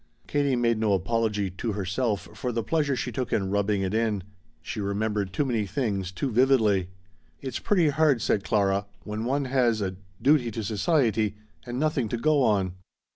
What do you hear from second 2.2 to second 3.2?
for the pleasure she